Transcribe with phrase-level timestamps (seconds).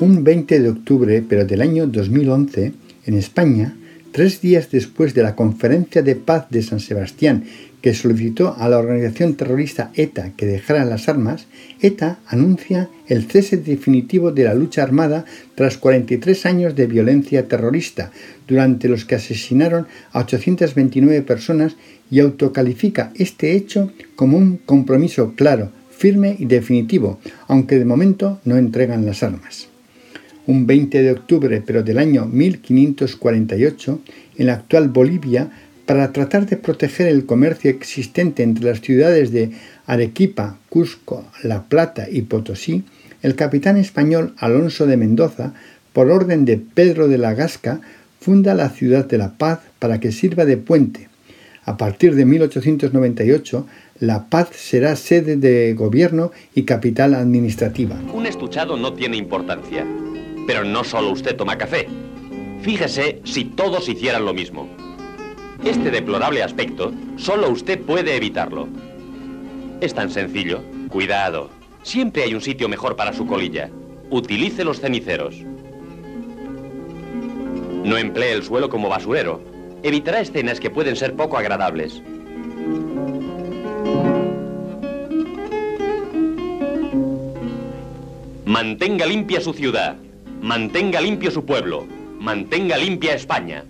[0.00, 2.72] Un 20 de octubre, pero del año 2011,
[3.04, 3.76] en España,
[4.12, 7.44] tres días después de la conferencia de paz de San Sebastián
[7.82, 11.48] que solicitó a la organización terrorista ETA que dejara las armas,
[11.82, 18.10] ETA anuncia el cese definitivo de la lucha armada tras 43 años de violencia terrorista,
[18.48, 21.76] durante los que asesinaron a 829 personas
[22.10, 28.56] y autocalifica este hecho como un compromiso claro, firme y definitivo, aunque de momento no
[28.56, 29.69] entregan las armas
[30.50, 34.00] un 20 de octubre, pero del año 1548,
[34.36, 35.50] en la actual Bolivia,
[35.86, 39.52] para tratar de proteger el comercio existente entre las ciudades de
[39.86, 42.84] Arequipa, Cusco, La Plata y Potosí,
[43.22, 45.54] el capitán español Alonso de Mendoza,
[45.92, 47.80] por orden de Pedro de la Gasca,
[48.20, 51.08] funda la ciudad de La Paz para que sirva de puente.
[51.64, 53.66] A partir de 1898,
[54.00, 57.96] La Paz será sede de gobierno y capital administrativa.
[58.12, 59.86] Un estuchado no tiene importancia.
[60.46, 61.88] Pero no solo usted toma café.
[62.62, 64.68] Fíjese si todos hicieran lo mismo.
[65.64, 68.68] Este deplorable aspecto, solo usted puede evitarlo.
[69.80, 70.62] Es tan sencillo.
[70.88, 71.50] Cuidado.
[71.82, 73.70] Siempre hay un sitio mejor para su colilla.
[74.10, 75.36] Utilice los ceniceros.
[77.84, 79.40] No emplee el suelo como basurero.
[79.82, 82.02] Evitará escenas que pueden ser poco agradables.
[88.44, 89.96] Mantenga limpia su ciudad.
[90.42, 91.86] Mantenga limpio su pueblo.
[92.18, 93.62] Mantenga limpia España.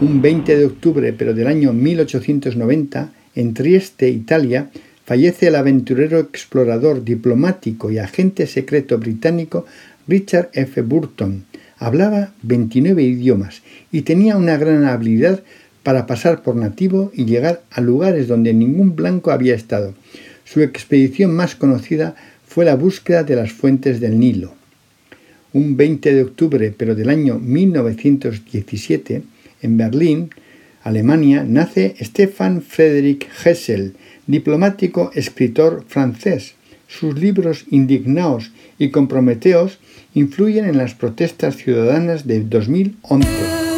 [0.00, 4.70] Un 20 de octubre, pero del año 1890, en Trieste, Italia,
[5.04, 9.66] fallece el aventurero explorador, diplomático y agente secreto británico
[10.08, 10.80] Richard F.
[10.80, 11.44] Burton.
[11.76, 13.60] Hablaba 29 idiomas
[13.92, 15.42] y tenía una gran habilidad
[15.82, 19.92] para pasar por nativo y llegar a lugares donde ningún blanco había estado.
[20.44, 22.16] Su expedición más conocida
[22.50, 24.52] fue la búsqueda de las fuentes del Nilo.
[25.52, 29.22] Un 20 de octubre, pero del año 1917,
[29.62, 30.30] en Berlín,
[30.82, 33.94] Alemania, nace Stefan Friedrich Hessel,
[34.26, 36.54] diplomático escritor francés.
[36.88, 38.50] Sus libros Indignaos
[38.80, 39.78] y Comprometeos
[40.14, 43.69] influyen en las protestas ciudadanas de 2011.